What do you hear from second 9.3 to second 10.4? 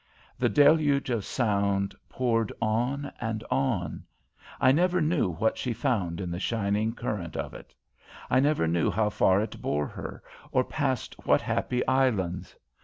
it bore her,